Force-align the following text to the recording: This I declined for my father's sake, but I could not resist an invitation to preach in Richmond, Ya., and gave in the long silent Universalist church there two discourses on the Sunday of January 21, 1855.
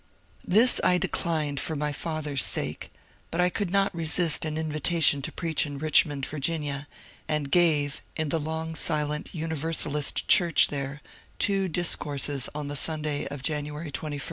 This 0.47 0.81
I 0.83 0.97
declined 0.97 1.59
for 1.59 1.75
my 1.75 1.93
father's 1.93 2.43
sake, 2.43 2.91
but 3.29 3.39
I 3.39 3.49
could 3.49 3.69
not 3.69 3.93
resist 3.93 4.45
an 4.45 4.57
invitation 4.57 5.21
to 5.21 5.31
preach 5.31 5.63
in 5.67 5.77
Richmond, 5.77 6.25
Ya., 6.47 6.85
and 7.27 7.51
gave 7.51 8.01
in 8.17 8.29
the 8.29 8.39
long 8.39 8.73
silent 8.73 9.35
Universalist 9.35 10.27
church 10.27 10.69
there 10.69 11.03
two 11.37 11.67
discourses 11.67 12.49
on 12.55 12.67
the 12.67 12.75
Sunday 12.75 13.27
of 13.27 13.43
January 13.43 13.91
21, 13.91 13.91
1855. 14.13 14.19